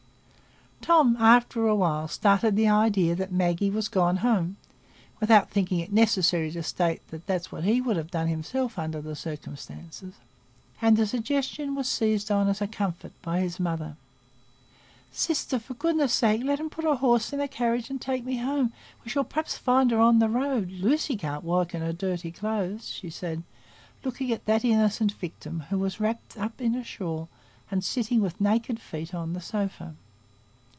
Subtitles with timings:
[0.81, 4.57] Tom, after a while, started the idea that Maggie was gone home
[5.21, 8.79] (without thinking it necessary to state that it was what he should have done himself
[8.79, 10.15] under the circumstances),
[10.81, 13.95] and the suggestion was seized as a comfort by his mother.
[15.13, 18.37] "Sister, for goodness' sake let 'em put the horse in the carriage and take me
[18.37, 18.73] home;
[19.05, 20.71] we shall perhaps find her on the road.
[20.71, 23.43] Lucy can't walk in her dirty clothes," she said,
[24.03, 27.29] looking at that innocent victim, who was wrapped up in a shawl,
[27.69, 29.93] and sitting with naked feet on the sofa.